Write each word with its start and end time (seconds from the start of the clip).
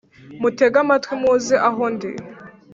Mutege 0.41 0.77
amatwi 0.83 1.13
muze 1.21 1.55
aho 1.69 1.83
ndi 1.93 2.09